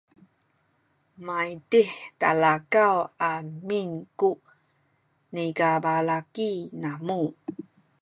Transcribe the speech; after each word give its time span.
maydih 1.25 1.93
talakaw 2.19 2.95
amin 3.31 3.89
ku 4.19 4.31
nikabalaki 5.33 6.51
namu 6.81 7.21